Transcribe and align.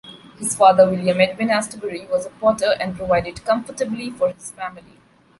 His 0.39 0.55
father, 0.55 0.89
William 0.89 1.21
Edwin 1.21 1.49
Astbury, 1.51 2.07
was 2.09 2.25
a 2.25 2.31
potter 2.31 2.73
and 2.79 2.95
provided 2.97 3.45
comfortably 3.45 4.09
for 4.09 4.31
his 4.31 4.49
family. 4.49 4.99